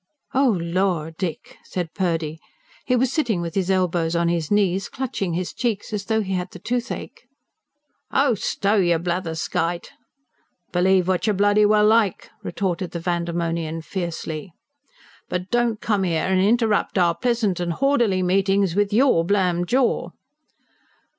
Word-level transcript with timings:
("Oh 0.33 0.57
lor, 0.59 1.11
Dick!" 1.11 1.57
said 1.63 1.93
Purdy. 1.93 2.39
He 2.87 2.95
was 2.95 3.13
sitting 3.13 3.39
with 3.39 3.53
his 3.53 3.69
elbows 3.69 4.15
on 4.15 4.29
his 4.29 4.49
knees, 4.49 4.89
clutching 4.89 5.33
his 5.35 5.53
cheeks 5.53 5.93
as 5.93 6.05
though 6.05 6.21
he 6.21 6.33
had 6.33 6.49
the 6.49 6.57
toothache.) 6.57 7.27
"Oh, 8.11 8.33
stow 8.33 8.77
yer 8.77 8.97
blatherskite!" 8.97 9.91
"Believe 10.71 11.07
what 11.07 11.27
yer 11.27 11.33
bloody 11.33 11.67
well 11.67 11.85
like!" 11.85 12.31
retorted 12.41 12.93
the 12.93 12.99
Vandemonian 12.99 13.83
fiercely. 13.83 14.53
"But 15.29 15.51
don't 15.51 15.79
come 15.81 16.03
'ere 16.03 16.29
and 16.33 16.41
interrupt 16.41 16.97
our 16.97 17.13
pleasant 17.13 17.59
and 17.59 17.73
h'orderly 17.73 18.23
meetings 18.23 18.73
with 18.73 18.91
YOUR 18.91 19.23
blamed 19.23 19.67
jaw." 19.67 20.09